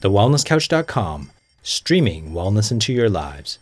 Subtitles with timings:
[0.00, 1.30] TheWellnessCouch.com,
[1.62, 3.58] streaming wellness into your lives.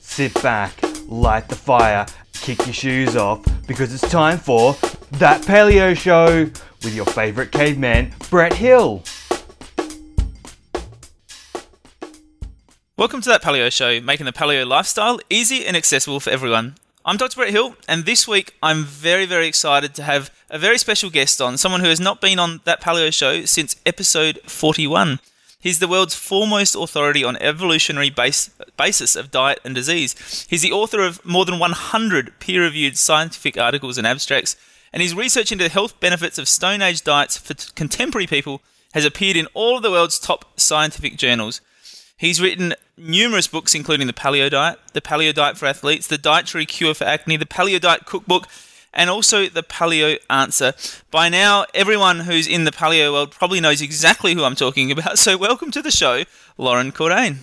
[0.00, 0.74] Sit back,
[1.06, 2.04] light the fire,
[2.34, 4.74] kick your shoes off, because it's time for
[5.12, 6.50] That Paleo Show
[6.84, 9.02] with your favourite caveman, Brett Hill.
[12.98, 16.74] Welcome to that Paleo Show, making the paleo lifestyle easy and accessible for everyone.
[17.08, 17.36] I'm Dr.
[17.36, 21.40] Brett Hill, and this week I'm very, very excited to have a very special guest
[21.40, 25.18] on, someone who has not been on that Paleo Show since episode 41.
[25.58, 30.46] He's the world's foremost authority on evolutionary base, basis of diet and disease.
[30.50, 34.54] He's the author of more than 100 peer reviewed scientific articles and abstracts,
[34.92, 38.60] and his research into the health benefits of Stone Age diets for contemporary people
[38.92, 41.62] has appeared in all of the world's top scientific journals.
[42.18, 46.66] He's written numerous books, including The Paleo Diet, The Paleo Diet for Athletes, The Dietary
[46.66, 48.48] Cure for Acne, The Paleo Diet Cookbook,
[48.92, 50.72] and also The Paleo Answer.
[51.12, 55.16] By now, everyone who's in the paleo world probably knows exactly who I'm talking about.
[55.20, 56.24] So, welcome to the show,
[56.56, 57.36] Loren Cordain.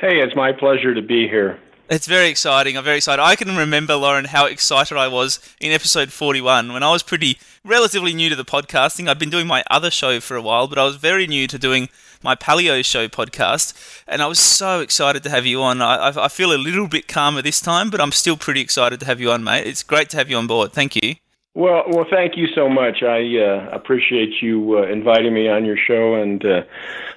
[0.00, 1.60] Hey, it's my pleasure to be here.
[1.90, 2.78] It's very exciting.
[2.78, 3.22] I'm very excited.
[3.22, 7.38] I can remember, Loren, how excited I was in episode 41 when I was pretty
[7.66, 9.08] relatively new to the podcasting.
[9.08, 11.58] I've been doing my other show for a while, but I was very new to
[11.58, 11.88] doing
[12.22, 13.74] my Paleo Show podcast,
[14.06, 15.82] and I was so excited to have you on.
[15.82, 19.06] I, I feel a little bit calmer this time, but I'm still pretty excited to
[19.06, 19.66] have you on, mate.
[19.66, 20.72] It's great to have you on board.
[20.72, 21.16] Thank you.
[21.54, 23.02] Well, well, thank you so much.
[23.02, 26.62] I uh, appreciate you uh, inviting me on your show, and uh,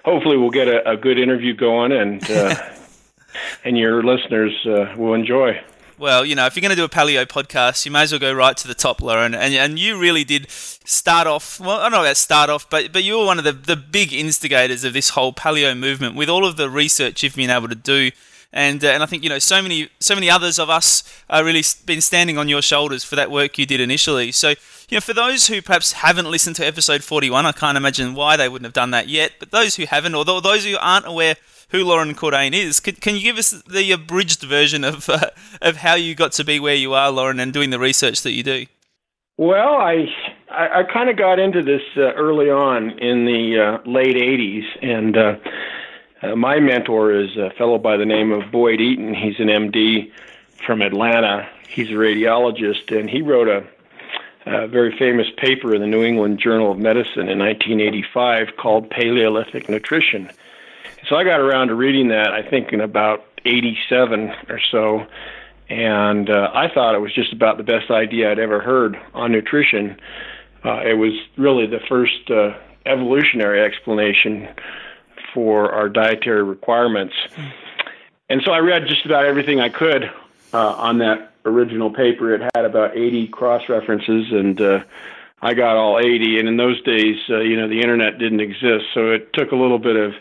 [0.06, 2.56] hopefully we'll get a, a, good interview going, and uh,
[3.66, 5.61] and your listeners uh, will enjoy.
[6.00, 8.19] Well, you know, if you're going to do a paleo podcast, you may as well
[8.19, 9.36] go right to the top, Loren.
[9.36, 11.59] And and you really did start off.
[11.59, 13.75] Well, I don't know about start off, but but you were one of the the
[13.75, 17.67] big instigators of this whole paleo movement with all of the research you've been able
[17.67, 18.11] to do.
[18.52, 21.44] And, uh, and I think you know so many so many others of us are
[21.44, 24.31] really been standing on your shoulders for that work you did initially.
[24.31, 28.16] So you know for those who perhaps haven't listened to episode 41, I can't imagine
[28.16, 29.34] why they wouldn't have done that yet.
[29.38, 31.35] But those who haven't, or those who aren't aware
[31.69, 32.80] who Loren Cordain is.
[32.80, 35.30] Can, can you give us the abridged version of uh,
[35.62, 38.34] of how you got to be where you are, Loren, and doing the research that
[38.34, 38.66] you do?
[39.38, 40.07] Well, I
[40.50, 44.66] I, I kind of got into this uh, early on in the uh, late '80s,
[44.81, 45.35] and uh,
[46.22, 49.13] uh, my mentor is a fellow by the name of Boyd Eaton.
[49.13, 50.12] He's an MD
[50.66, 51.47] from Atlanta.
[51.68, 53.63] He's a radiologist, and he wrote a,
[54.46, 59.69] a very famous paper in the New England Journal of Medicine in 1985 called Paleolithic
[59.69, 60.30] Nutrition
[61.09, 65.06] so I got around to reading that, I think, in about 87 or so.
[65.70, 69.31] And uh, I thought it was just about the best idea I'd ever heard on
[69.31, 70.00] nutrition.
[70.64, 74.48] Uh, it was really the first uh, evolutionary explanation
[75.34, 77.14] for our dietary requirements.
[78.30, 80.12] And so I read just about everything I could
[80.53, 82.34] uh, on that original paper.
[82.34, 84.84] It had about 80 cross references, and uh,
[85.42, 86.40] I got all 80.
[86.40, 89.56] And in those days, uh, you know, the internet didn't exist, so it took a
[89.56, 90.14] little bit of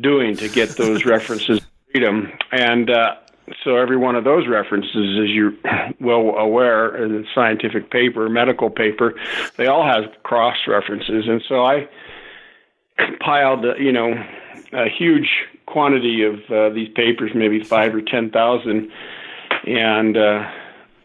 [0.00, 1.60] doing to get those references
[1.92, 2.32] freedom.
[2.52, 3.16] And uh,
[3.64, 5.54] so every one of those references, as you're
[6.00, 9.14] well aware, in a scientific paper, medical paper,
[9.56, 11.26] they all have cross references.
[11.28, 11.88] And so I
[12.98, 14.12] compiled, uh, you know,
[14.72, 15.28] a huge
[15.66, 18.90] quantity of uh, these papers, maybe five or ten thousand,
[19.66, 20.50] and uh,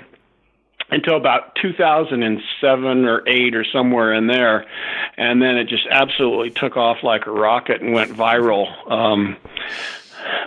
[0.91, 4.65] until about 2007 or 8 or somewhere in there
[5.17, 9.37] and then it just absolutely took off like a rocket and went viral um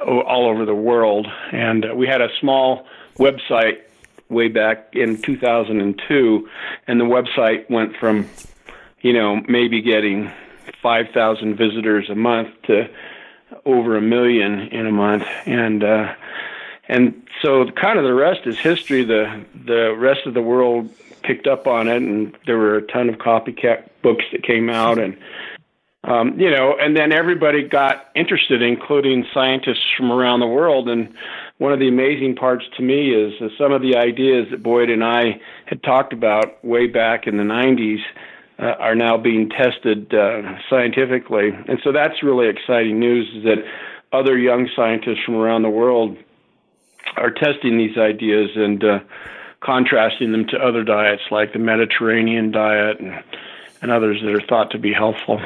[0.07, 1.27] all over the world.
[1.53, 2.87] And uh, we had a small
[3.19, 3.81] website
[4.29, 6.49] way back in 2002,
[6.87, 8.29] and the website went from,
[9.03, 10.31] you know, maybe getting
[10.83, 12.89] 5,000 visitors a month to
[13.65, 16.15] over a million in a month, and uh,
[16.89, 19.05] and so kind of the rest is history.
[19.05, 20.91] The the rest of the world
[21.23, 24.99] picked up on it, and there were a ton of copycat books that came out,
[24.99, 25.17] and
[26.05, 30.89] um, you know, and then everybody got interested, including scientists from around the world.
[30.89, 31.15] And
[31.59, 35.05] one of the amazing parts to me is some of the ideas that Boyd and
[35.05, 38.01] I had talked about way back in the 90s
[38.59, 41.51] uh, are now being tested uh, scientifically.
[41.69, 43.65] And so that's really exciting news is that
[44.13, 46.17] other young scientists from around the world
[47.17, 48.99] are testing these ideas and uh,
[49.61, 53.23] contrasting them to other diets like the Mediterranean diet and,
[53.83, 55.41] and others that are thought to be helpful.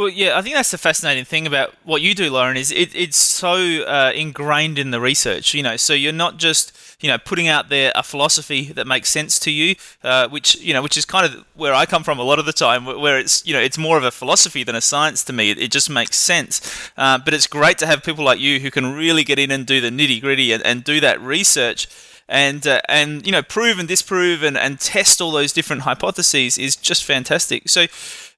[0.00, 2.56] Well, yeah, I think that's the fascinating thing about what you do, Loren.
[2.56, 3.52] Is it, it's so
[3.82, 5.52] uh, ingrained in the research.
[5.52, 9.10] You know, so you're not just you know putting out there a philosophy that makes
[9.10, 12.18] sense to you, uh, which you know, which is kind of where I come from
[12.18, 14.74] a lot of the time, where it's you know it's more of a philosophy than
[14.74, 15.50] a science to me.
[15.50, 16.90] It, it just makes sense.
[16.96, 19.66] Uh, but it's great to have people like you who can really get in and
[19.66, 21.88] do the nitty gritty and, and do that research
[22.26, 26.56] and uh, and you know prove and disprove and, and test all those different hypotheses
[26.56, 27.68] is just fantastic.
[27.68, 27.84] So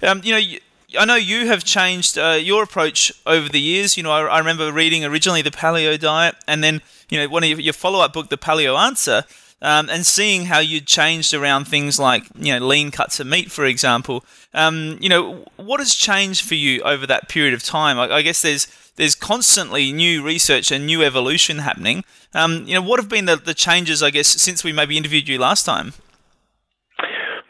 [0.02, 0.58] um, you know
[0.98, 3.96] I know you have changed uh, your approach over the years.
[3.96, 7.42] You know, I, I, remember reading originally the Paleo Diet, and then you know one
[7.42, 9.24] of your, your follow-up book, the Paleo Answer,
[9.60, 13.50] um, and seeing how you changed around things like you know lean cuts of meat,
[13.50, 14.24] for example.
[14.54, 17.98] Um, you know, what has changed for you over that period of time?
[17.98, 18.66] I, I guess there's
[18.96, 22.04] there's constantly new research and new evolution happening.
[22.34, 24.02] Um, you know, what have been the, the changes?
[24.02, 25.94] I guess since we maybe interviewed you last time.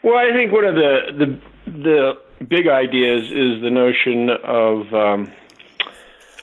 [0.03, 2.17] Well, I think one of the the the
[2.47, 5.31] big ideas is the notion of um,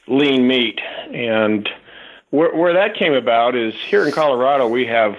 [0.07, 0.81] lean meat.
[1.13, 1.69] And
[2.31, 5.17] where, where that came about is here in Colorado, we have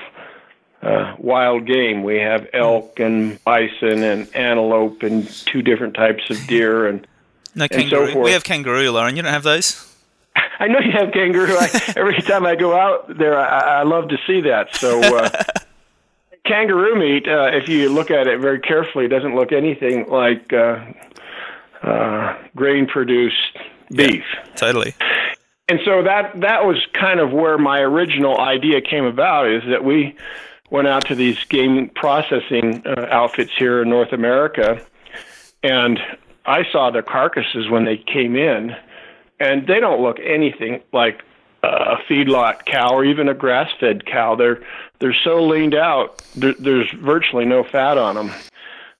[0.81, 2.03] uh, wild game.
[2.03, 7.05] We have elk and bison and antelope and two different types of deer and,
[7.53, 8.25] no, and so forth.
[8.25, 9.15] We have kangaroo, Loren.
[9.15, 9.87] You don't have those?
[10.35, 11.57] I know you have kangaroo.
[11.57, 14.75] I, every time I go out there, I, I love to see that.
[14.75, 15.29] So uh,
[16.51, 20.83] kangaroo meat, uh, if you look at it very carefully, doesn't look anything like uh,
[21.81, 23.57] uh, grain-produced
[23.95, 24.23] beef.
[24.33, 24.93] Yeah, totally.
[25.69, 29.49] And so that that was kind of where my original idea came about.
[29.49, 30.15] Is that we
[30.69, 34.85] went out to these game processing uh, outfits here in North America,
[35.63, 35.99] and
[36.45, 38.75] I saw the carcasses when they came in,
[39.39, 41.21] and they don't look anything like
[41.63, 44.35] a feedlot cow or even a grass-fed cow.
[44.35, 44.61] They're
[44.99, 46.21] they're so leaned out.
[46.35, 48.31] There, there's virtually no fat on them.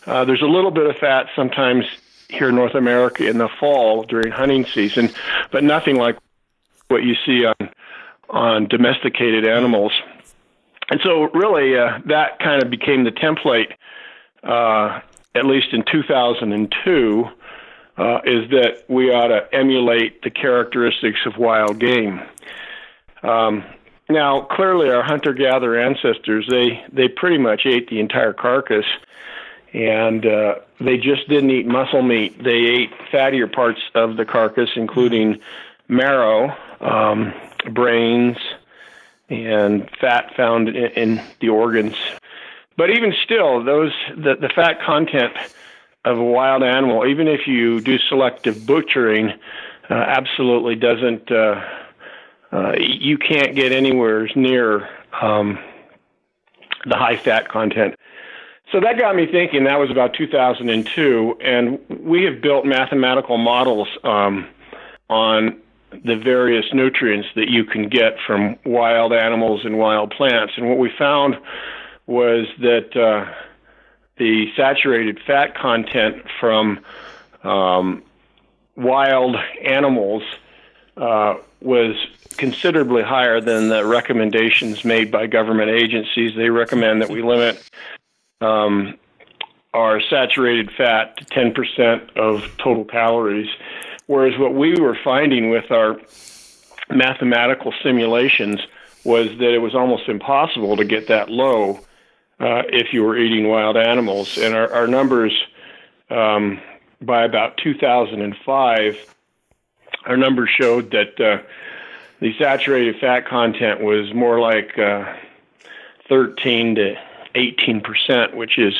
[0.06, 1.86] Uh, there's a little bit of fat sometimes
[2.30, 5.12] here in North America in the fall during hunting season,
[5.52, 6.18] but nothing like
[6.88, 7.70] what you see on
[8.30, 9.92] on domesticated animals.
[10.90, 13.74] And so, really, uh, that kind of became the template,
[14.44, 15.02] uh,
[15.36, 17.30] at least in 2002,
[18.02, 22.20] uh, is that we ought to emulate the characteristics of wild game.
[23.22, 23.64] Um,
[24.10, 28.86] now, clearly, our hunter-gatherer ancestors they they pretty much ate the entire carcass,
[29.72, 32.44] and uh, they just didn't eat muscle meat.
[32.44, 35.40] They ate fattier parts of the carcass, including
[35.88, 37.34] marrow, um,
[37.70, 38.38] brains,
[39.30, 41.96] and fat found in, in the organs.
[42.78, 45.34] But even still, those the, the fat content
[46.06, 49.30] of a wild animal, even if you do selective butchering,
[49.90, 51.32] uh, absolutely doesn't.
[51.32, 51.62] Uh,
[52.52, 54.90] uh, you can't get anywhere near
[55.22, 55.58] um,
[56.86, 57.96] the high fat content.
[58.72, 59.66] So that got me thinking.
[59.66, 64.48] That was about 2002, and we have built mathematical models um,
[65.10, 65.62] on
[66.06, 70.54] the various nutrients that you can get from wild animals and wild plants.
[70.56, 71.36] And what we found
[72.08, 73.30] was that uh,
[74.22, 76.80] the saturated fat content from
[77.44, 78.04] um,
[78.76, 79.36] wild
[79.66, 80.22] animals
[80.96, 81.96] uh, was
[82.38, 86.36] considerably higher than the recommendations made by government agencies.
[86.36, 87.68] They recommend that we limit
[88.42, 88.94] um,
[89.74, 93.50] our saturated fat to 10% of total calories,
[94.06, 96.00] whereas what we were finding with our
[96.92, 98.60] mathematical simulations
[99.04, 101.80] was that it was almost impossible to get that low
[102.42, 104.38] uh, if you were eating wild animals.
[104.38, 105.32] And our, our numbers
[106.10, 106.60] um,
[107.00, 109.16] by about 2005,
[110.06, 111.44] our numbers showed that uh,
[112.20, 115.16] the saturated fat content was more like uh,
[116.10, 116.96] 13 to
[117.36, 118.74] 18 percent, which is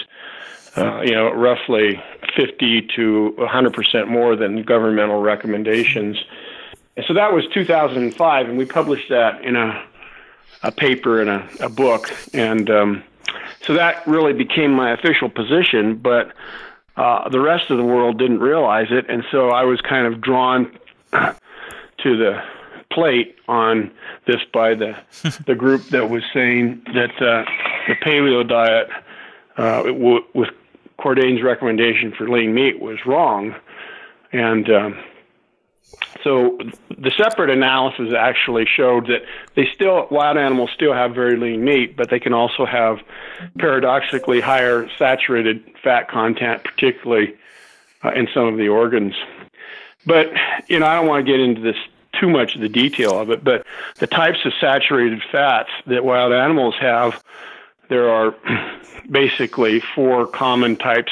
[0.76, 2.02] uh, you know roughly
[2.36, 6.18] 50 to 100 percent more than governmental recommendations.
[6.98, 9.84] And so that was 2005, and we published that in a
[10.64, 13.04] a paper and a, a book, and um,
[13.66, 15.96] so that really became my official position.
[15.96, 16.34] But
[16.98, 20.22] uh, the rest of the world didn't realize it, and so I was kind of
[20.22, 20.72] drawn
[21.14, 21.38] to
[22.18, 22.42] the
[22.92, 23.92] plate on
[24.28, 24.98] this by the
[25.46, 27.46] the group that was saying that uh,
[27.88, 28.90] the paleo diet
[29.58, 30.50] uh, w- with
[31.00, 33.56] Cordain's recommendation for lean meat was wrong,
[34.32, 35.00] and um,
[36.24, 36.58] so
[36.98, 39.24] the separate analysis actually showed that
[39.56, 43.00] they still wild animals still have very lean meat, but they can also have
[43.58, 47.36] paradoxically higher saturated fat content, particularly
[48.04, 49.16] uh, in some of the organs.
[50.06, 50.32] But
[50.68, 51.78] you know, I don't want to get into this
[52.20, 53.66] too much of the detail of it, but
[53.98, 57.24] the types of saturated fats that wild animals have,
[57.90, 58.36] there are
[59.10, 61.12] basically four common types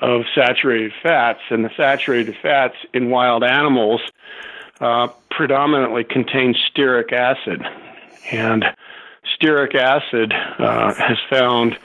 [0.00, 4.00] of saturated fats, and the saturated fats in wild animals
[4.80, 7.64] uh, predominantly contain stearic acid,
[8.30, 8.64] and
[9.24, 11.78] stearic acid uh, has found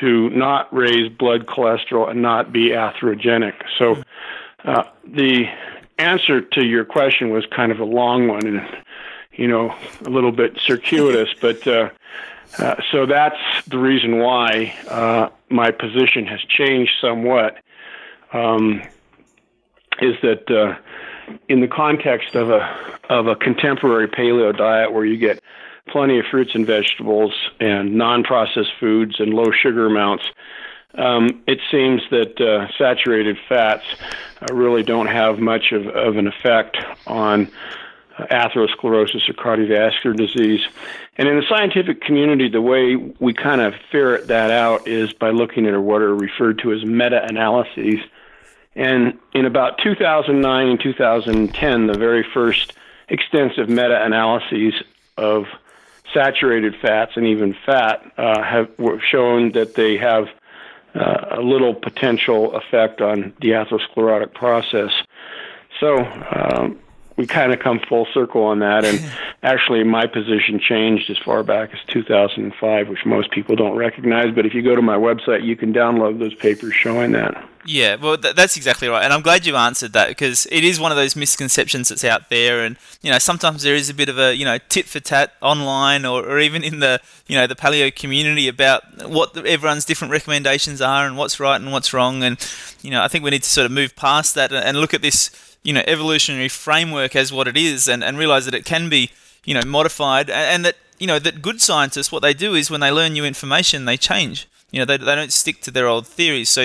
[0.00, 3.54] to not raise blood cholesterol and not be atherogenic.
[3.78, 4.02] So
[4.64, 5.46] uh, the
[5.98, 8.66] answer to your question was kind of a long one and
[9.32, 9.74] you know
[10.04, 11.66] a little bit circuitous, but
[12.58, 13.36] uh, so that's
[13.66, 17.58] the reason why uh, my position has changed somewhat.
[18.32, 18.82] Um,
[20.00, 20.76] is that uh,
[21.48, 22.60] in the context of a
[23.08, 25.42] of a contemporary paleo diet where you get
[25.88, 30.24] plenty of fruits and vegetables and non-processed foods and low sugar amounts,
[30.94, 33.84] um, it seems that uh, saturated fats
[34.42, 36.76] uh, really don't have much of, of an effect
[37.06, 37.50] on
[38.26, 40.60] atherosclerosis or cardiovascular disease.
[41.16, 45.30] And in the scientific community, the way we kind of ferret that out is by
[45.30, 48.00] looking at what are referred to as meta analyses.
[48.74, 52.74] And in about 2009 and 2010, the very first
[53.08, 54.74] extensive meta analyses
[55.16, 55.46] of
[56.14, 58.70] saturated fats and even fat uh, have
[59.10, 60.28] shown that they have
[60.94, 64.90] uh, a little potential effect on the atherosclerotic process.
[65.80, 66.78] So um,
[67.18, 68.86] we kind of come full circle on that.
[68.86, 69.04] And
[69.42, 74.34] actually, my position changed as far back as 2005, which most people don't recognize.
[74.34, 77.46] But if you go to my website, you can download those papers showing that.
[77.64, 80.78] Yeah, well, th- that's exactly right, and I'm glad you answered that because it is
[80.78, 84.08] one of those misconceptions that's out there, and you know sometimes there is a bit
[84.08, 87.46] of a you know tit for tat online or, or even in the you know
[87.46, 91.92] the paleo community about what the, everyone's different recommendations are and what's right and what's
[91.92, 92.38] wrong, and
[92.80, 94.94] you know I think we need to sort of move past that and, and look
[94.94, 98.64] at this you know evolutionary framework as what it is, and, and realize that it
[98.64, 99.10] can be
[99.44, 102.70] you know modified, and, and that you know that good scientists what they do is
[102.70, 105.86] when they learn new information they change you know, they, they don't stick to their
[105.86, 106.50] old theories.
[106.50, 106.62] So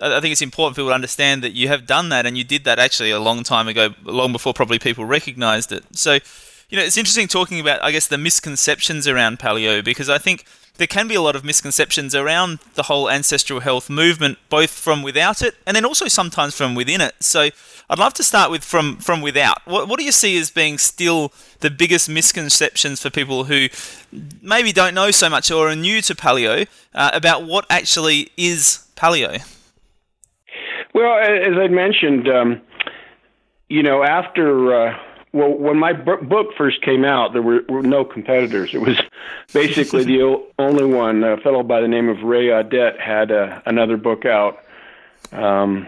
[0.00, 2.44] I think it's important for people to understand that you have done that and you
[2.44, 5.84] did that actually a long time ago, long before probably people recognized it.
[5.92, 6.18] So,
[6.68, 10.44] you know, it's interesting talking about, I guess, the misconceptions around paleo because I think
[10.80, 15.02] there can be a lot of misconceptions around the whole ancestral health movement, both from
[15.02, 17.14] without it and then also sometimes from within it.
[17.20, 17.50] So
[17.90, 19.58] I'd love to start with from from without.
[19.66, 23.68] What, what do you see as being still the biggest misconceptions for people who
[24.40, 28.86] maybe don't know so much or are new to paleo uh, about what actually is
[28.96, 29.46] paleo?
[30.94, 32.62] Well, as I mentioned, um,
[33.68, 34.98] you know, after uh,
[35.32, 38.74] well, when my book first came out, there were, were no competitors.
[38.74, 39.00] It was
[39.52, 41.22] basically the only one.
[41.22, 44.64] A fellow by the name of Ray Audette had uh, another book out,
[45.32, 45.86] um,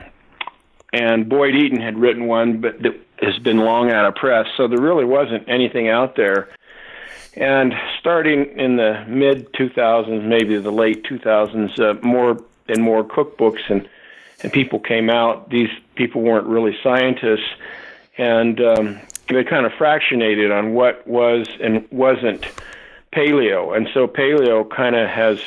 [0.93, 4.47] and Boyd Eaton had written one, but that has been long out of press.
[4.57, 6.49] So there really wasn't anything out there.
[7.35, 13.61] And starting in the mid 2000s, maybe the late 2000s, uh, more and more cookbooks
[13.69, 13.89] and
[14.43, 15.51] and people came out.
[15.51, 17.49] These people weren't really scientists,
[18.19, 22.47] and um, they kind of fractionated on what was and wasn't
[23.13, 23.77] paleo.
[23.77, 25.41] And so paleo kind of has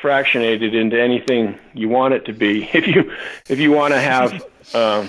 [0.00, 2.62] fractionated into anything you want it to be.
[2.72, 3.12] If you
[3.48, 4.32] if you want to have
[4.74, 5.08] um,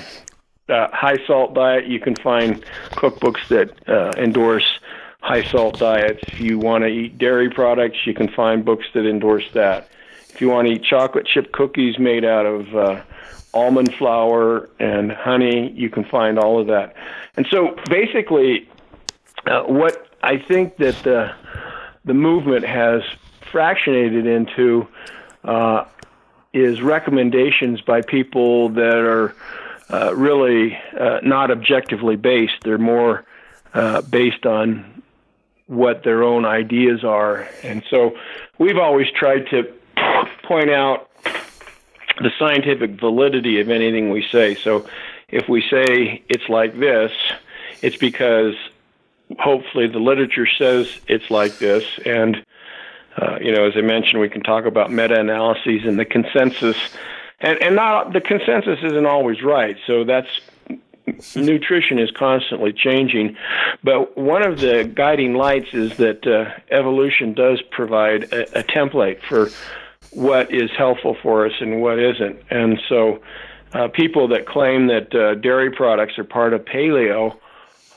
[0.68, 4.80] a high salt diet, you can find cookbooks that uh, endorse
[5.22, 6.20] high salt diets.
[6.28, 9.88] If you want to eat dairy products, you can find books that endorse that.
[10.30, 13.02] If you want to eat chocolate chip cookies made out of uh,
[13.54, 16.96] almond flour and honey, you can find all of that.
[17.36, 18.70] And so basically,
[19.46, 21.34] uh, what I think that the
[22.04, 23.04] the movement has
[23.52, 24.88] fractionated into
[25.44, 25.86] uh,
[26.54, 29.36] is recommendations by people that are
[29.90, 32.54] uh, really uh, not objectively based.
[32.64, 33.26] They're more
[33.74, 35.04] uh, based on
[35.68, 37.48] what their own ideas are.
[37.64, 38.18] And so
[38.58, 39.72] we've always tried to
[40.44, 41.11] point out
[42.22, 44.56] the scientific validity of anything we say.
[44.56, 44.88] So
[45.30, 47.12] if we say it's like this,
[47.82, 48.56] it's because
[49.40, 51.84] hopefully the literature says it's like this.
[52.06, 52.46] And,
[53.18, 56.78] uh, you know, as I mentioned, we can talk about meta analyses and the consensus.
[57.40, 59.78] And, and not the consensus isn't always right.
[59.88, 60.30] So that's
[61.36, 63.36] nutrition is constantly changing.
[63.84, 69.22] But one of the guiding lights is that uh, evolution does provide a, a template
[69.22, 69.50] for
[70.12, 72.40] what is helpful for us and what isn't.
[72.50, 73.22] And so,
[73.74, 77.38] uh, people that claim that uh, dairy products are part of paleo,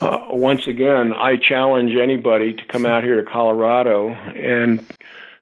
[0.01, 4.85] uh, once again, I challenge anybody to come out here to Colorado and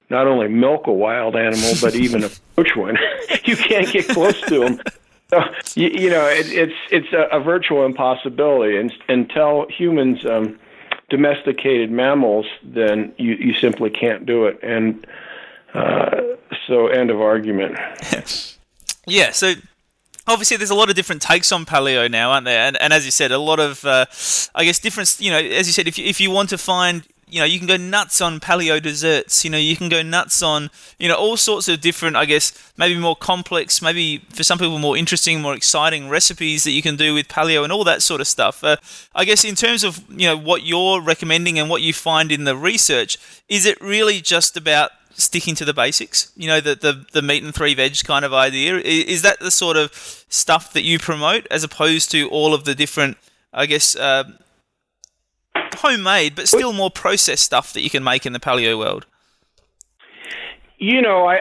[0.10, 2.98] not only milk a wild animal, but even approach one.
[3.46, 4.82] you can't get close to them.
[5.30, 5.42] So,
[5.76, 8.78] you, you know, it, it's it's a, a virtual impossibility.
[8.78, 10.60] And until humans um,
[11.10, 14.60] domesticated mammals, then you, you simply can't do it.
[14.62, 15.06] And
[15.74, 16.12] uh,
[16.68, 17.78] so, end of argument.
[18.12, 18.50] Yes.
[19.06, 19.32] Yeah.
[19.32, 19.56] So
[20.28, 23.06] obviously there's a lot of different takes on paleo now aren't there and, and as
[23.06, 24.06] you said a lot of uh,
[24.56, 27.04] i guess different you know as you said if you, if you want to find
[27.28, 30.42] you know you can go nuts on paleo desserts you know you can go nuts
[30.42, 34.58] on you know all sorts of different i guess maybe more complex maybe for some
[34.58, 38.02] people more interesting more exciting recipes that you can do with paleo and all that
[38.02, 38.78] sort of stuff uh,
[39.16, 42.44] i guess in terms of you know what you're recommending and what you find in
[42.44, 43.18] the research
[43.50, 46.32] is it really just about sticking to the basics.
[46.36, 48.78] You know, the, the, the meat and three veg kind of idea.
[48.78, 49.94] Is that the sort of
[50.30, 53.18] stuff that you promote as opposed to all of the different,
[53.54, 54.24] I guess, uh,
[55.76, 59.06] homemade, but still more processed stuff that you can make in the paleo world?
[60.78, 61.40] You know, I.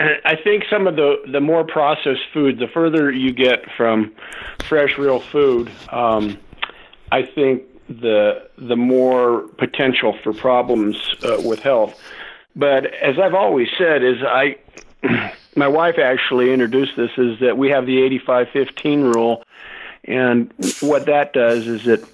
[0.00, 4.12] I think some of the the more processed food, the further you get from
[4.68, 6.38] fresh, real food, um,
[7.10, 12.00] I think the the more potential for problems uh, with health.
[12.58, 14.56] But as I've always said, is I,
[15.56, 19.44] my wife actually introduced this is that we have the 85-15 rule,
[20.04, 22.04] and what that does is it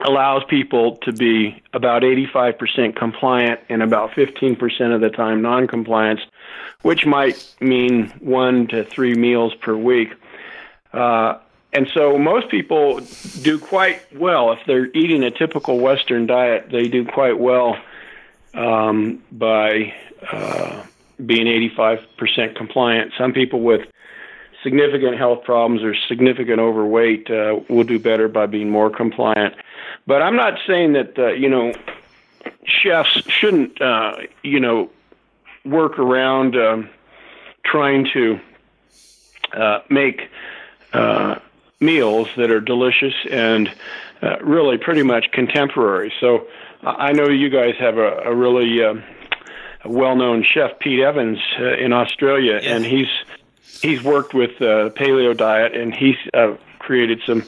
[0.00, 6.20] allows people to be about 85% compliant and about 15% of the time non-compliance,
[6.80, 10.14] which might mean one to three meals per week.
[10.94, 11.38] Uh,
[11.74, 13.00] and so most people
[13.42, 16.70] do quite well if they're eating a typical Western diet.
[16.70, 17.76] They do quite well
[18.56, 19.94] um, by
[20.32, 20.82] uh,
[21.24, 21.46] being
[21.78, 23.12] 85% compliant.
[23.16, 23.82] Some people with
[24.62, 29.54] significant health problems or significant overweight uh, will do better by being more compliant.
[30.06, 31.72] But I'm not saying that uh, you know
[32.64, 34.90] chefs shouldn't uh, you know
[35.64, 36.88] work around um,
[37.64, 38.40] trying to
[39.52, 40.30] uh, make
[40.92, 41.36] uh,
[41.80, 43.72] meals that are delicious and
[44.22, 46.12] uh, really pretty much contemporary.
[46.20, 46.46] So
[46.82, 48.94] I know you guys have a, a really uh,
[49.84, 53.08] well-known chef, Pete Evans, uh, in Australia, and he's
[53.82, 57.44] he's worked with uh, paleo diet, and he's uh, created some,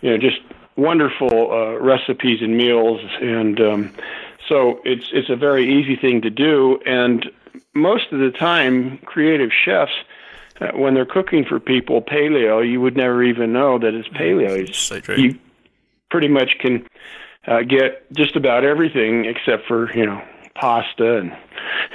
[0.00, 0.40] you know, just
[0.76, 3.94] wonderful uh, recipes and meals, and um,
[4.48, 7.30] so it's it's a very easy thing to do, and
[7.74, 9.92] most of the time, creative chefs.
[10.60, 14.58] Uh, when they're cooking for people paleo, you would never even know that it's paleo.
[14.58, 15.00] It's, so.
[15.16, 15.38] You
[16.10, 16.84] pretty much can
[17.46, 20.22] uh, get just about everything except for you know
[20.54, 21.36] pasta and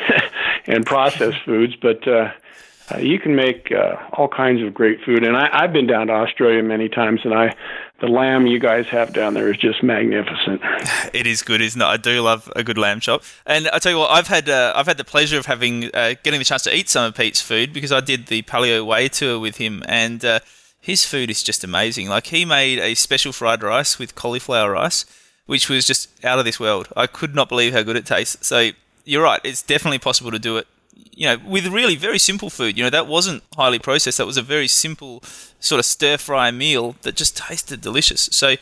[0.65, 2.31] and processed foods, but uh,
[2.91, 5.23] uh, you can make uh, all kinds of great food.
[5.23, 7.55] And I, I've been down to Australia many times, and I
[7.99, 10.61] the lamb you guys have down there is just magnificent.
[11.13, 11.85] It is good, isn't it?
[11.85, 13.21] I do love a good lamb chop.
[13.45, 16.15] And I tell you what, I've had uh, I've had the pleasure of having uh,
[16.23, 19.07] getting the chance to eat some of Pete's food because I did the Paleo Way
[19.07, 20.39] tour with him, and uh,
[20.81, 22.09] his food is just amazing.
[22.09, 25.05] Like he made a special fried rice with cauliflower rice
[25.45, 26.87] which was just out of this world.
[26.95, 28.45] I could not believe how good it tastes.
[28.47, 28.69] So
[29.05, 30.67] you're right, it's definitely possible to do it.
[30.95, 32.77] You know, with really very simple food.
[32.77, 34.17] You know, that wasn't highly processed.
[34.17, 35.23] That was a very simple
[35.59, 38.29] sort of stir fry meal that just tasted delicious.
[38.31, 38.55] So.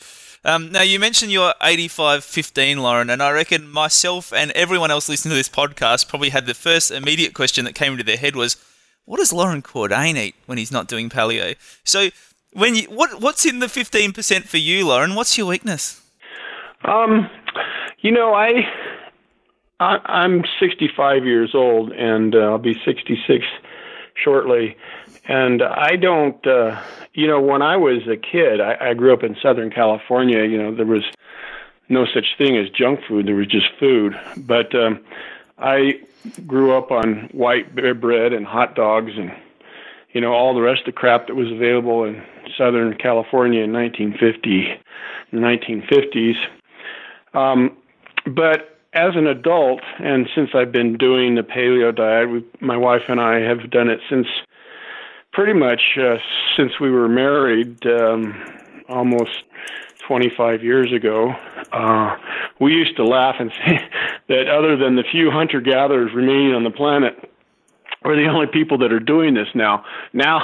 [0.43, 5.29] Um, now you mentioned your 85-15, Loren, and I reckon myself and everyone else listening
[5.29, 8.57] to this podcast probably had the first immediate question that came into their head was,
[9.05, 12.09] "What does Loren Cordain eat when he's not doing paleo?" So,
[12.53, 15.13] when you what what's in the 15% for you, Loren?
[15.13, 16.00] What's your weakness?
[16.83, 17.29] Um,
[17.99, 18.67] you know, I,
[19.79, 23.45] I I'm 65 years old, and uh, I'll be 66
[24.15, 24.75] shortly.
[25.25, 26.81] And I don't, uh,
[27.13, 30.43] you know, when I was a kid, I, I grew up in Southern California.
[30.43, 31.03] You know, there was
[31.89, 34.19] no such thing as junk food; there was just food.
[34.37, 34.99] But um,
[35.57, 36.01] I
[36.47, 39.31] grew up on white bread and hot dogs and
[40.13, 42.21] you know all the rest of the crap that was available in
[42.57, 44.67] Southern California in 1950,
[45.31, 46.35] the 1950s.
[47.33, 47.77] Um,
[48.25, 53.03] but as an adult, and since I've been doing the paleo diet, we, my wife
[53.07, 54.27] and I have done it since
[55.31, 56.17] pretty much uh,
[56.57, 58.33] since we were married um,
[58.89, 59.43] almost
[60.07, 61.33] 25 years ago.
[61.71, 62.17] Uh,
[62.59, 63.79] we used to laugh and say
[64.27, 67.31] that other than the few hunter gatherers remaining on the planet,
[68.03, 69.85] we're the only people that are doing this now.
[70.11, 70.41] Now,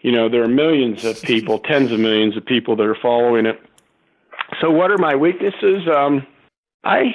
[0.00, 3.44] you know, there are millions of people, tens of millions of people that are following
[3.44, 3.60] it.
[4.62, 5.88] So, what are my weaknesses?
[5.88, 6.24] Um,
[6.84, 7.14] I,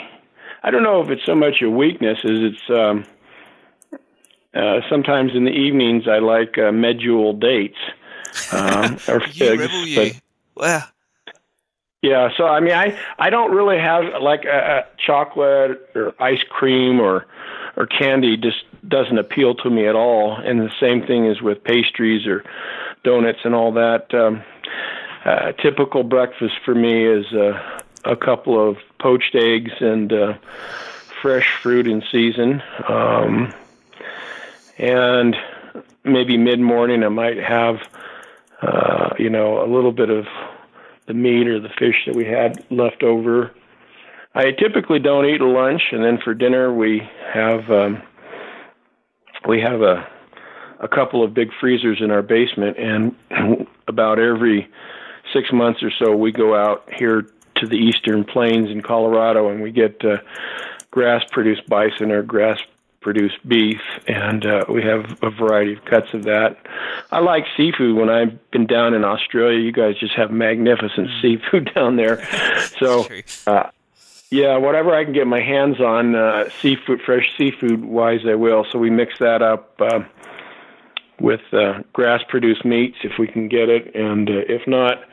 [0.64, 2.70] I don't know if it's so much a weakness as it's.
[2.70, 3.06] Um,
[4.54, 7.78] uh, sometimes in the evenings, I like uh, medjool dates
[8.52, 9.96] um, or figs.
[9.96, 10.22] but-
[10.56, 10.82] Wow.
[12.02, 16.42] yeah, so I mean, I I don't really have like a, a chocolate or ice
[16.50, 17.28] cream or
[17.76, 20.36] or candy just doesn't appeal to me at all.
[20.36, 22.44] And the same thing is with pastries or
[23.04, 24.12] donuts and all that.
[24.16, 24.42] Um,
[25.26, 30.34] uh, typical breakfast for me is uh, a couple of poached eggs and uh,
[31.22, 32.62] fresh fruit in season.
[32.88, 33.54] Um,
[34.78, 35.36] and
[36.04, 37.78] maybe mid morning, I might have,
[38.62, 40.26] uh, you know, a little bit of
[41.08, 43.52] the meat or the fish that we had left over.
[44.36, 47.02] I typically don't eat lunch, and then for dinner we
[47.34, 48.04] have um,
[49.48, 50.08] we have a
[50.80, 53.16] a couple of big freezers in our basement, and
[53.88, 54.70] about every
[55.38, 59.62] six months or so we go out here to the eastern plains in Colorado, and
[59.62, 60.18] we get uh,
[60.92, 62.60] grass-produced bison or grass
[63.02, 66.58] produced beef, and uh, we have a variety of cuts of that.
[67.12, 67.96] I like seafood.
[67.96, 72.26] When I've been down in Australia, you guys just have magnificent seafood down there.
[72.80, 73.08] So,
[73.46, 73.70] uh,
[74.30, 78.66] yeah, whatever I can get my hands on, uh, seafood, fresh seafood wise, I will.
[78.72, 80.00] So we mix that up uh,
[81.20, 85.04] with uh, grass produced meats if we can get it, and uh, if not,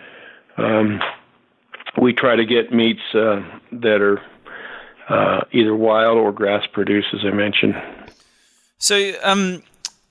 [0.56, 1.00] um,
[2.00, 4.20] we try to get meats uh, that are
[5.08, 7.74] uh, either wild or grass produced, as I mentioned.
[8.78, 9.62] So, um,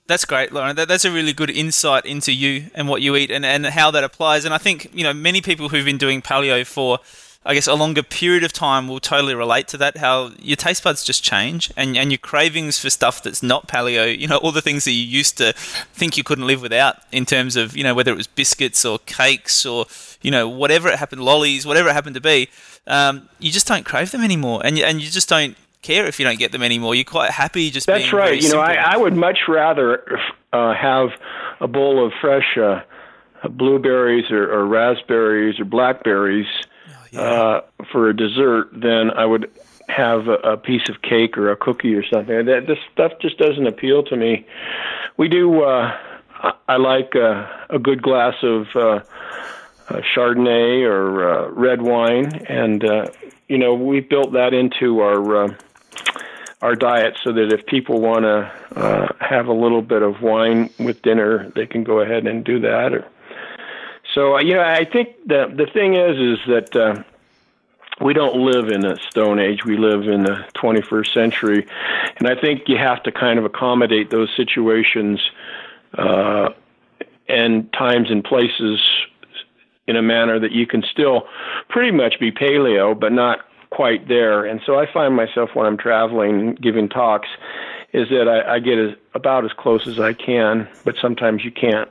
[0.06, 0.76] that's great, Loren.
[0.76, 3.90] That, that's a really good insight into you and what you eat and, and how
[3.90, 4.44] that applies.
[4.44, 6.98] And I think, you know, many people who've been doing paleo for,
[7.46, 9.98] I guess, a longer period of time will totally relate to that.
[9.98, 14.16] How your taste buds just change and, and your cravings for stuff that's not paleo,
[14.18, 17.26] you know, all the things that you used to think you couldn't live without in
[17.26, 19.84] terms of, you know, whether it was biscuits or cakes or,
[20.22, 22.48] you know, whatever it happened, lollies, whatever it happened to be,
[22.86, 24.62] um, you just don't crave them anymore.
[24.64, 26.94] And you, and you just don't care if you don't get them anymore.
[26.94, 28.42] You're quite happy just That's right.
[28.42, 28.72] You know, I.
[28.74, 30.18] I would much rather
[30.54, 31.10] uh, have
[31.60, 32.80] a bowl of fresh uh,
[33.50, 36.46] blueberries or, or raspberries or blackberries
[37.16, 37.60] uh,
[37.92, 39.50] for a dessert than I would
[39.88, 42.46] have a, a piece of cake or a cookie or something.
[42.46, 44.46] That this stuff just doesn't appeal to me.
[45.16, 45.62] We do.
[45.62, 45.96] Uh,
[46.42, 49.02] I- I like uh, a good glass of uh, uh,
[50.14, 53.06] Chardonnay or uh, red wine, and uh,
[53.48, 55.44] you know we built that into our.
[55.44, 55.54] Uh,
[56.62, 60.70] our diet so that if people want to uh, have a little bit of wine
[60.78, 62.94] with dinner, they can go ahead and do that.
[62.94, 63.06] Or
[64.14, 67.02] so, uh, you know, I think the the thing is is that uh,
[68.00, 69.64] we don't live in a stone age.
[69.64, 71.66] We live in the 21st century,
[72.18, 75.20] and I think you have to kind of accommodate those situations
[75.98, 76.50] uh,
[77.28, 78.80] and times and places
[79.86, 81.26] in a manner that you can still
[81.68, 84.44] pretty much be paleo, but not quite there.
[84.44, 87.28] And so I find myself when I'm traveling, giving talks,
[87.92, 91.50] is that I, I get as, about as close as I can, but sometimes you
[91.50, 91.88] can't.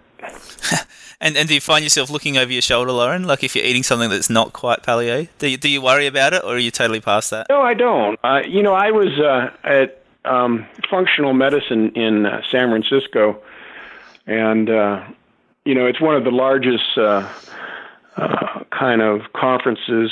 [1.23, 3.23] And and do you find yourself looking over your shoulder, Loren?
[3.23, 6.33] Like if you're eating something that's not quite paleo, do you, do you worry about
[6.33, 7.47] it, or are you totally past that?
[7.49, 8.19] No, I don't.
[8.25, 13.41] Uh, you know, I was uh, at um, functional medicine in uh, San Francisco,
[14.27, 15.05] and uh,
[15.63, 17.25] you know, it's one of the largest uh,
[18.17, 20.12] uh, kind of conferences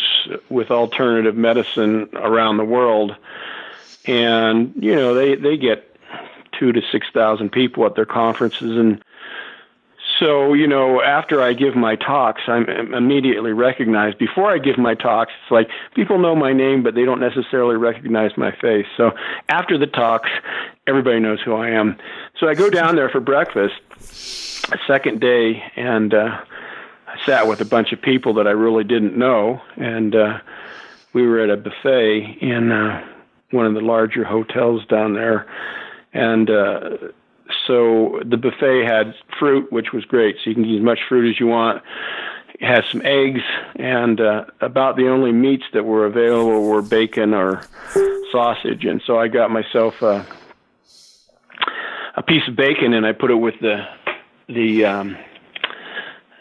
[0.50, 3.18] with alternative medicine around the world,
[4.06, 5.94] and you know, they they get
[6.58, 9.04] two to six thousand people at their conferences and
[10.22, 14.20] so, you know, after I give my talks, I'm immediately recognized.
[14.20, 17.76] Before I give my talks, it's like people know my name, but they don't necessarily
[17.76, 18.86] recognize my face.
[18.98, 19.14] So
[19.50, 20.30] after the talks,
[20.86, 21.98] everybody knows who I am.
[22.40, 23.74] So I go down there for breakfast,
[24.86, 26.40] second day, and uh,
[27.08, 29.60] I sat with a bunch of people that I really didn't know.
[29.78, 30.40] And uh,
[31.14, 33.04] we were at a buffet in uh,
[33.50, 35.48] one of the larger hotels down there.
[36.14, 36.98] And uh,
[37.68, 40.36] so the buffet had fruit, which was great.
[40.44, 41.84] So you can eat as much fruit as you want.
[42.60, 43.42] It had some eggs,
[43.76, 47.64] and uh, about the only meats that were available were bacon or
[48.32, 48.86] sausage.
[48.86, 50.26] And so I got myself a,
[52.16, 53.88] a piece of bacon, and I put it with the
[54.48, 55.18] the um,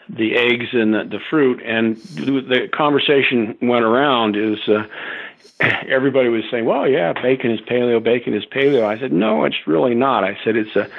[0.09, 1.61] the eggs and the, the fruit.
[1.65, 4.59] And the conversation went around is.
[4.67, 4.85] Uh,
[5.59, 8.03] everybody was saying, "Well, yeah, bacon is paleo.
[8.03, 10.89] Bacon is paleo." I said, "No, it's really not." I said, "It's a,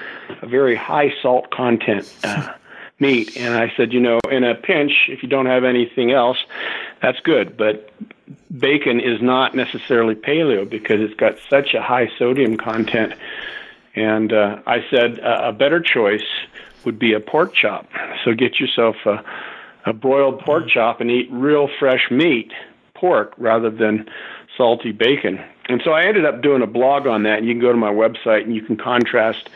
[0.42, 2.52] a very high salt content uh,
[3.02, 3.36] meat.
[3.36, 6.38] And I said, you know, in a pinch, if you don't have anything else,
[7.02, 7.56] that's good.
[7.58, 7.90] But
[8.56, 13.12] bacon is not necessarily paleo because it's got such a high sodium content.
[13.94, 16.24] And uh, I said uh, a better choice
[16.84, 17.88] would be a pork chop.
[18.24, 19.22] So get yourself a,
[19.84, 22.52] a broiled pork chop and eat real fresh meat,
[23.02, 24.08] pork, rather than
[24.56, 25.40] salty bacon.
[25.68, 27.38] And so I ended up doing a blog on that.
[27.38, 29.50] And you can go to my website and you can contrast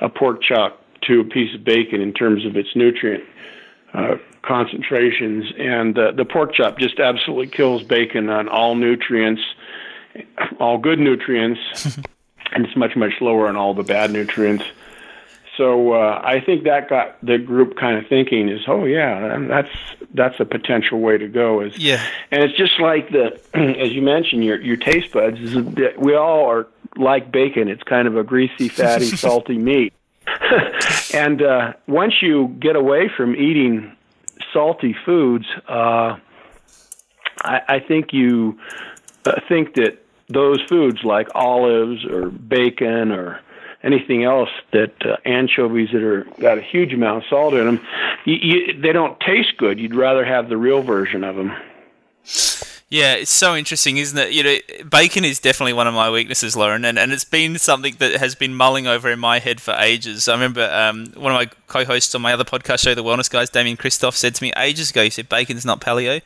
[0.00, 3.22] a pork chop to a piece of bacon in terms of its nutrient
[3.92, 5.44] uh, concentrations.
[5.58, 9.42] And uh, the pork chop just absolutely kills bacon on all nutrients,
[10.58, 11.60] all good nutrients,
[12.52, 14.64] and it's much, much lower on all the bad nutrients.
[15.56, 19.70] So uh, I think that got the group kind of thinking is, oh yeah, that's
[20.12, 21.60] that's a potential way to go.
[21.60, 25.40] Is yeah, and it's just like the as you mentioned your your taste buds.
[25.40, 25.56] Is
[25.96, 26.66] we all are
[26.96, 27.68] like bacon.
[27.68, 29.92] It's kind of a greasy, fatty, salty meat.
[31.14, 33.96] and uh, once you get away from eating
[34.52, 36.16] salty foods, uh,
[37.42, 38.58] I, I think you
[39.24, 43.40] uh, think that those foods like olives or bacon or
[43.82, 47.86] anything else that uh, anchovies that are got a huge amount of salt in them,
[48.24, 49.78] you, you, they don't taste good.
[49.78, 51.52] You'd rather have the real version of them.
[52.88, 54.30] Yeah, it's so interesting, isn't it?
[54.32, 54.56] You know,
[54.88, 58.36] bacon is definitely one of my weaknesses, Loren, and, and it's been something that has
[58.36, 60.28] been mulling over in my head for ages.
[60.28, 63.50] I remember um, one of my co-hosts on my other podcast show, The Wellness Guys,
[63.50, 66.22] Damian Kristof, said to me ages ago, he said, bacon's not paleo.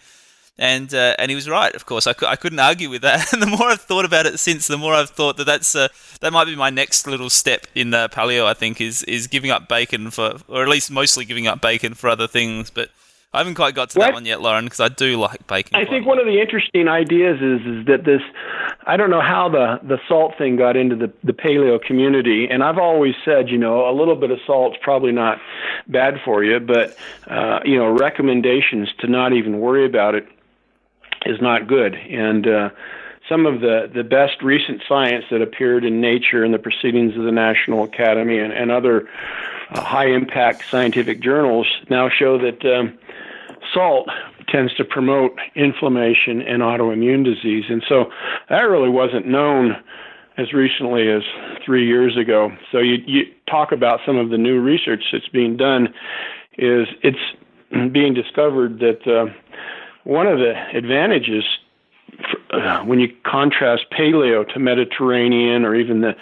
[0.59, 2.07] And, uh, and he was right, of course.
[2.07, 3.33] I, I couldn't argue with that.
[3.33, 5.89] And the more I've thought about it since, the more I've thought that that's uh,
[6.21, 8.45] that might be my next little step in uh, paleo.
[8.45, 11.95] I think is is giving up bacon for, or at least mostly giving up bacon
[11.95, 12.69] for other things.
[12.71, 12.91] But
[13.33, 14.07] I haven't quite got to what?
[14.07, 15.77] that one yet, Loren, because I do like bacon.
[15.77, 18.23] I think one of the interesting ideas is is that this.
[18.87, 22.65] I don't know how the the salt thing got into the the paleo community, and
[22.65, 25.39] I've always said, you know, a little bit of salt's probably not
[25.87, 26.97] bad for you, but
[27.29, 30.27] uh, you know, recommendations to not even worry about it
[31.27, 32.47] is not good, and.
[32.47, 32.71] Uh,
[33.29, 37.23] some of the, the best recent science that appeared in Nature and the Proceedings of
[37.23, 39.09] the National Academy and, and other
[39.71, 42.99] uh, high impact scientific journals now show that um,
[43.73, 44.09] salt
[44.49, 47.65] tends to promote inflammation and autoimmune disease.
[47.69, 48.11] And so
[48.49, 49.77] that really wasn't known
[50.37, 51.23] as recently as
[51.65, 52.51] three years ago.
[52.73, 55.89] So you, you talk about some of the new research that's being done
[56.59, 59.33] is it's being discovered that uh,
[60.05, 61.45] one of the advantages
[62.31, 66.17] for, uh, when you contrast paleo to Mediterranean or even the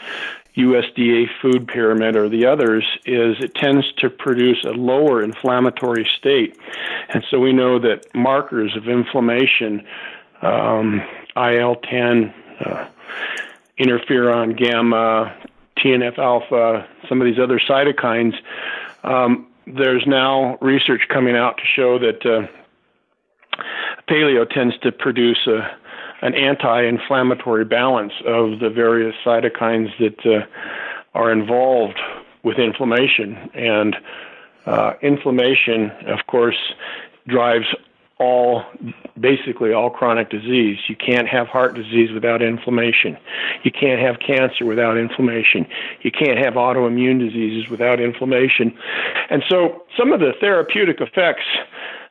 [0.57, 6.59] USDA food pyramid or the others is it tends to produce a lower inflammatory state.
[7.11, 9.87] And so we know that markers of inflammation,
[10.43, 11.01] um,
[11.37, 12.89] IL 10, uh,
[13.79, 15.35] interferon gamma,
[15.79, 18.35] TNF alpha, some of these other cytokines,
[19.05, 22.49] um, there's now research coming out to show that uh,
[24.09, 25.77] paleo tends to produce a
[26.21, 30.45] an anti-inflammatory balance of the various cytokines that uh,
[31.15, 31.99] are involved
[32.43, 33.37] with inflammation.
[33.55, 33.97] And
[34.67, 36.57] uh, inflammation, of course,
[37.27, 37.67] drives
[38.19, 38.65] all
[39.19, 40.79] basically all chronic disease.
[40.89, 43.17] You can't have heart disease without inflammation.
[43.63, 45.67] You can't have cancer without inflammation.
[46.03, 48.77] You can't have autoimmune diseases without inflammation.
[49.31, 51.45] And so some of the therapeutic effects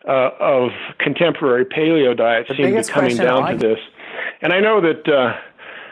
[0.08, 3.52] uh, of contemporary paleo diets seem to be coming down I...
[3.54, 3.80] to this.
[4.42, 5.36] And I know that uh,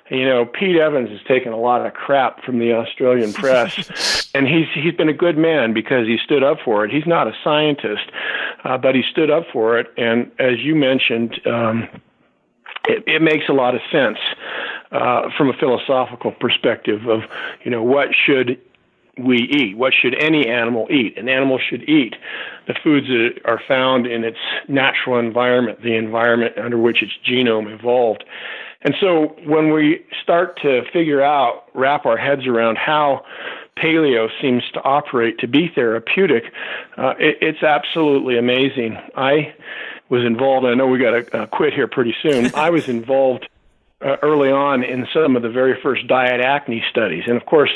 [0.10, 4.48] you know Pete Evans has taken a lot of crap from the Australian press, and
[4.48, 6.92] he's he's been a good man because he stood up for it.
[6.92, 8.10] He's not a scientist,
[8.64, 9.88] uh, but he stood up for it.
[9.98, 11.40] And as you mentioned.
[11.46, 11.88] Um,
[12.88, 14.18] it, it makes a lot of sense
[14.92, 17.22] uh, from a philosophical perspective of,
[17.64, 18.60] you know, what should
[19.18, 19.78] we eat?
[19.78, 21.18] What should any animal eat?
[21.18, 22.16] An animal should eat
[22.68, 24.38] the foods that are found in its
[24.68, 28.24] natural environment, the environment under which its genome evolved.
[28.86, 33.26] And so when we start to figure out, wrap our heads around how
[33.76, 36.44] paleo seems to operate to be therapeutic,
[36.96, 38.96] uh, it, it's absolutely amazing.
[39.18, 39.56] I
[40.08, 42.52] was involved, I know we got to uh, quit here pretty soon.
[42.56, 43.50] I was involved
[44.02, 47.24] uh, early on in some of the very first diet acne studies.
[47.26, 47.72] And of course,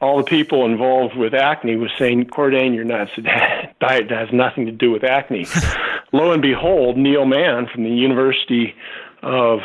[0.00, 3.10] all the people involved with acne was saying, Cordain, you're nuts.
[3.80, 5.46] diet has nothing to do with acne.
[6.12, 8.76] Lo and behold, Neil Mann from the University
[9.24, 9.60] of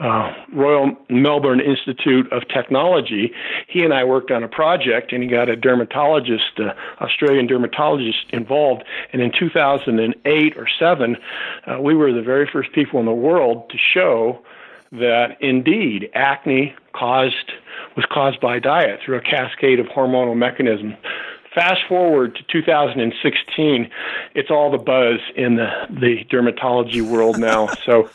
[0.00, 3.32] uh, Royal Melbourne Institute of Technology.
[3.68, 8.26] He and I worked on a project, and he got a dermatologist, uh, Australian dermatologist,
[8.30, 8.84] involved.
[9.12, 11.16] And in 2008 or seven,
[11.66, 14.42] uh, we were the very first people in the world to show
[14.92, 17.52] that indeed acne caused
[17.96, 20.94] was caused by diet through a cascade of hormonal mechanisms
[21.56, 23.90] fast forward to 2016,
[24.34, 27.66] it's all the buzz in the, the dermatology world now.
[27.84, 28.08] so,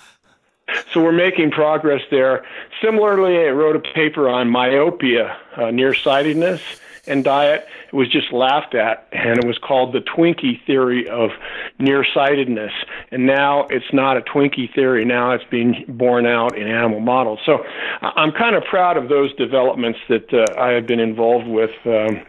[0.93, 2.45] so we're making progress there.
[2.81, 6.61] Similarly, I wrote a paper on myopia, uh, nearsightedness,
[7.07, 7.67] and diet.
[7.87, 11.31] It was just laughed at, and it was called the Twinkie theory of
[11.79, 12.71] nearsightedness.
[13.11, 15.03] And now it's not a Twinkie theory.
[15.05, 17.39] Now it's being borne out in animal models.
[17.45, 17.65] So
[18.01, 22.21] I'm kind of proud of those developments that uh, I have been involved with um,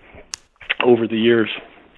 [0.82, 1.50] over the years.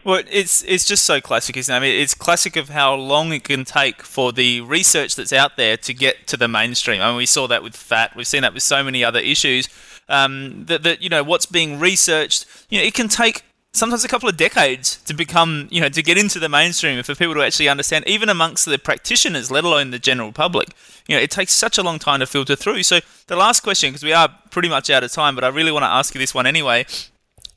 [0.04, 1.76] Well, it's it's just so classic, isn't it?
[1.76, 5.56] I mean, it's classic of how long it can take for the research that's out
[5.56, 7.00] there to get to the mainstream.
[7.00, 8.14] I mean, we saw that with fat.
[8.14, 9.66] We've seen that with so many other issues.
[10.06, 14.08] Um, that that you know what's being researched, you know, it can take sometimes a
[14.08, 17.34] couple of decades to become, you know, to get into the mainstream and for people
[17.34, 20.68] to actually understand, even amongst the practitioners, let alone the general public.
[21.08, 22.82] You know, it takes such a long time to filter through.
[22.82, 25.72] So the last question, because we are pretty much out of time, but I really
[25.72, 26.84] want to ask you this one anyway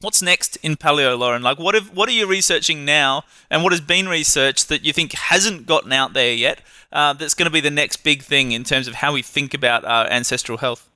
[0.02, 1.42] what's next in paleo, Loren?
[1.42, 4.94] Like, what have, what are you researching now, and what has been researched that you
[4.94, 6.62] think hasn't gotten out there yet?
[6.92, 9.54] Uh, that's going to be the next big thing in terms of how we think
[9.54, 10.90] about our ancestral health.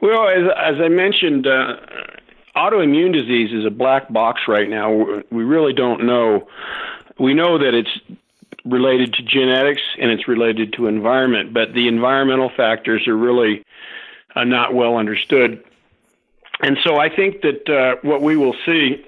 [0.00, 1.76] Well, as, as I mentioned, uh,
[2.56, 5.22] autoimmune disease is a black box right now.
[5.30, 6.48] We really don't know.
[7.18, 7.90] We know that it's
[8.64, 13.64] related to genetics and it's related to environment, but the environmental factors are really
[14.34, 15.62] uh, not well understood.
[16.62, 19.04] And so I think that uh, what we will see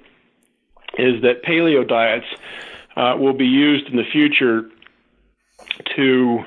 [0.98, 2.26] is that paleo diets
[2.96, 4.68] uh, will be used in the future
[5.96, 6.40] to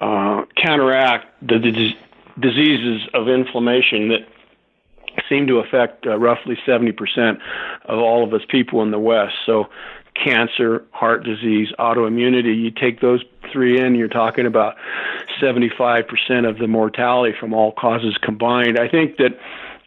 [0.00, 1.98] uh, counteract the d-
[2.38, 4.26] diseases of inflammation that
[5.28, 7.38] seem to affect uh, roughly 70%
[7.84, 9.34] of all of us people in the West.
[9.46, 9.68] So,
[10.14, 14.76] cancer, heart disease, autoimmunity, you take those three in, you're talking about
[15.40, 18.78] 75% of the mortality from all causes combined.
[18.78, 19.38] I think that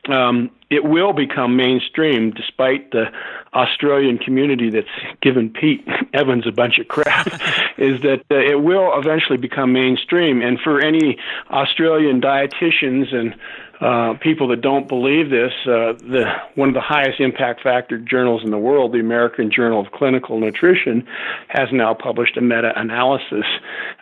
[0.10, 3.06] um, it will become mainstream despite the
[3.54, 4.88] Australian community that's
[5.22, 7.28] given Pete Evans a bunch of crap,
[7.78, 10.42] is that uh, it will eventually become mainstream.
[10.42, 11.18] And for any
[11.52, 13.36] Australian dietitians and
[13.82, 18.42] uh, people that don't believe this, uh, the one of the highest impact factor journals
[18.44, 21.06] in the world, the American Journal of Clinical Nutrition,
[21.50, 23.46] has now published a meta-analysis,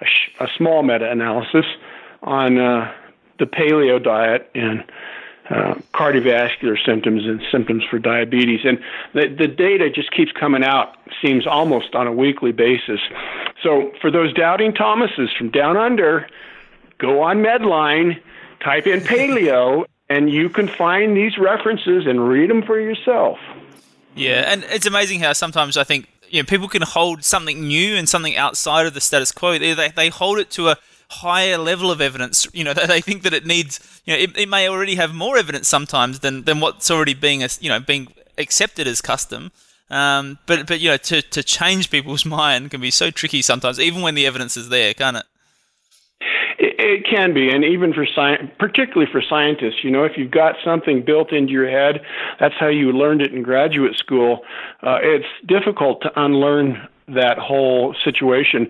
[0.02, 1.66] a, sh- a small meta-analysis
[2.22, 2.92] on uh,
[3.40, 4.84] the paleo diet and
[5.50, 8.62] uh, cardiovascular symptoms and symptoms for diabetes.
[8.64, 8.80] And
[9.14, 13.00] the, the data just keeps coming out, seems almost on a weekly basis.
[13.62, 16.28] So for those doubting Thomases from down under,
[16.98, 18.22] go on Medline,
[18.64, 23.38] type in paleo, and you can find these references and read them for yourself.
[24.16, 27.96] Yeah, and it's amazing how sometimes I think you know people can hold something new
[27.96, 29.58] and something outside of the status quo.
[29.58, 30.78] They, they, they hold it to a
[31.22, 32.48] higher level of evidence.
[32.54, 35.38] You know, they think that it needs, you know, it, it may already have more
[35.38, 39.52] evidence sometimes than, than what's already being, you know, being accepted as custom.
[39.90, 43.80] Um, but but you know, to to change people's mind can be so tricky sometimes,
[43.80, 45.26] even when the evidence is there, can't it?
[46.60, 50.56] It, can be, and even for science, particularly for scientists, you know, if you've got
[50.64, 52.02] something built into your head,
[52.40, 54.42] that's how you learned it in graduate school.
[54.82, 58.68] Uh, it's difficult to unlearn that whole situation.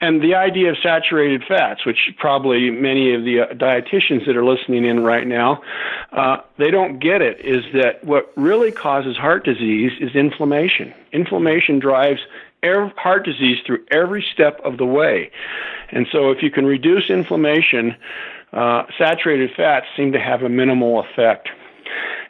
[0.00, 4.44] And the idea of saturated fats, which probably many of the uh, dietitians that are
[4.44, 5.62] listening in right now,
[6.12, 10.92] uh, they don't get it, is that what really causes heart disease is inflammation.
[11.12, 12.20] Inflammation drives
[12.96, 15.30] heart disease through every step of the way.
[15.90, 17.94] And so if you can reduce inflammation,
[18.52, 21.48] uh, saturated fats seem to have a minimal effect.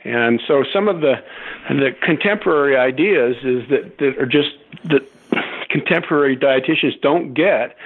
[0.05, 1.23] And so some of the
[1.69, 4.51] the contemporary ideas is that, that are just
[4.85, 5.03] that
[5.81, 7.77] contemporary dietitians don't get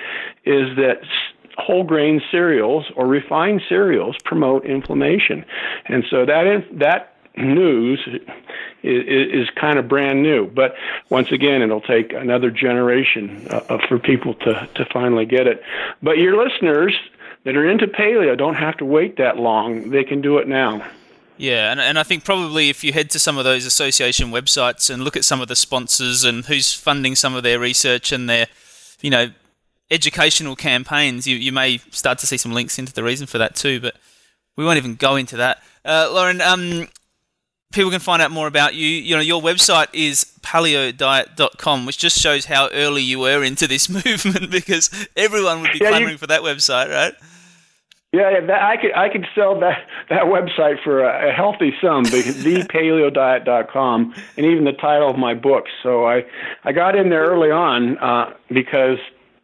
[0.45, 1.01] is that
[1.59, 5.45] whole grain cereals or refined cereals promote inflammation,
[5.87, 8.01] and so that that news
[8.83, 10.47] is, is kind of brand new.
[10.47, 10.75] But
[11.11, 15.63] once again, it'll take another generation uh, for people to to finally get it.
[16.03, 16.97] But your listeners
[17.45, 20.89] that are into paleo don't have to wait that long; they can do it now.
[21.41, 24.93] Yeah, and, and I think probably if you head to some of those association websites
[24.93, 28.29] and look at some of the sponsors and who's funding some of their research and
[28.29, 28.47] their,
[29.01, 29.31] you know,
[29.91, 33.57] educational campaigns, you, you may start to see some links into the reason for that
[33.57, 33.81] too.
[33.81, 33.97] But
[34.59, 35.63] we won't even go into that.
[35.83, 36.89] Uh, Loren, um,
[37.73, 38.87] people can find out more about you.
[38.87, 43.89] You know, your website is paleodiet.com, which just shows how early you were into this
[44.07, 47.15] movement because everyone would be yeah, clamoring you- for that website, right?
[48.13, 52.03] Yeah, that, I could I could sell that that website for a, a healthy sum,
[52.03, 55.67] because thepaleodiet.com, and even the title of my book.
[55.83, 56.25] So I
[56.65, 58.99] I got in there early on uh, because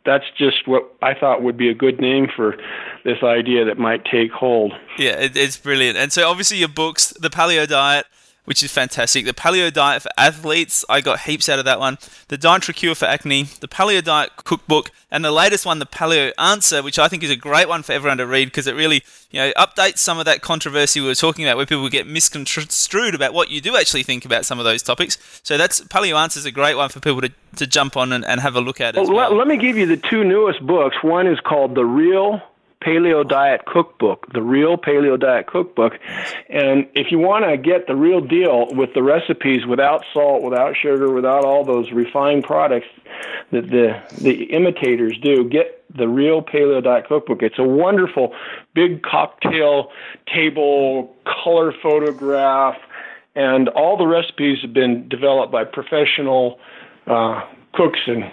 [0.04, 2.56] that's just what I thought would be a good name for
[3.04, 4.72] this idea that might take hold.
[4.98, 5.96] Yeah, it, it's brilliant.
[5.98, 8.06] And so obviously your books, the Paleo Diet,
[8.46, 9.26] which is fantastic.
[9.26, 11.98] The Paleo Diet for Athletes, I got heaps out of that one.
[12.28, 16.32] The Dietary Cure for Acne, the Paleo Diet Cookbook, and the latest one, the Paleo
[16.38, 19.02] Answer, which I think is a great one for everyone to read because it really,
[19.30, 23.14] you know, updates some of that controversy we were talking about where people get misconstrued
[23.14, 25.18] about what you do actually think about some of those topics.
[25.42, 28.24] So that's Paleo Answer is a great one for people to, to jump on and,
[28.24, 28.94] and have a look at.
[28.94, 29.30] Well, well.
[29.30, 30.96] Let, let me give you the two newest books.
[31.02, 32.40] One is called The Real
[32.84, 35.94] Paleo Diet Cookbook, the real Paleo Diet Cookbook.
[36.48, 40.74] And if you want to get the real deal with the recipes without salt, without
[40.76, 42.86] sugar, without all those refined products
[43.52, 47.42] that the the imitators do, get the real Paleo Diet Cookbook.
[47.42, 48.34] It's a wonderful
[48.74, 49.90] big cocktail
[50.32, 52.76] table color photograph
[53.36, 56.58] and all the recipes have been developed by professional
[57.06, 57.42] uh,
[57.74, 58.24] cooks and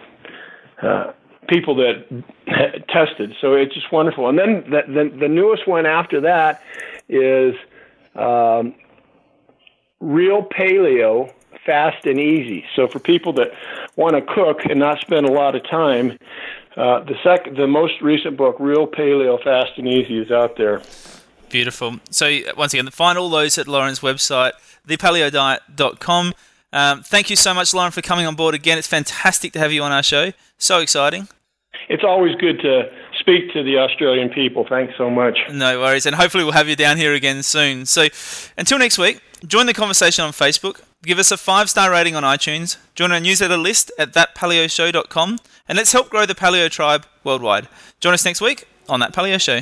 [0.82, 1.12] uh,
[1.48, 2.06] people that
[2.90, 3.36] tested.
[3.42, 4.30] So it's just wonderful.
[4.30, 6.62] And then the, the, the newest one after that
[7.10, 7.56] is
[8.16, 8.76] um,
[10.00, 11.32] Real Paleo
[11.66, 12.66] Fast and Easy.
[12.76, 13.52] So for people that
[13.96, 16.18] want to cook and not spend a lot of time,
[16.76, 20.82] uh, the sec- the most recent book, Real Paleo Fast and Easy, is out there.
[21.50, 22.00] Beautiful.
[22.10, 24.54] So once again, find all those at Loren's website,
[24.88, 26.34] thepaleodiet.com.
[26.74, 28.78] Um, thank you so much, Loren, for coming on board again.
[28.78, 30.34] It's fantastic to have you on our show.
[30.58, 31.30] So exciting.
[31.88, 34.66] It's always good to speak to the Australian people.
[34.68, 35.38] Thanks so much.
[35.52, 36.06] No worries.
[36.06, 37.86] And hopefully, we'll have you down here again soon.
[37.86, 38.08] So
[38.58, 40.82] until next week, join the conversation on Facebook.
[41.04, 42.78] Give us a five star rating on iTunes.
[42.96, 45.40] Join our newsletter list at thatpaleoshow.com.
[45.68, 47.68] And let's help grow the paleo tribe worldwide.
[48.00, 49.62] Join us next week on That Paleo Show.